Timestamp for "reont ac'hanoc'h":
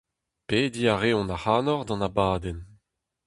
1.01-1.85